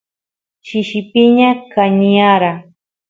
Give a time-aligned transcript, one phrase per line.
[0.67, 2.51] shishi piña kaniyara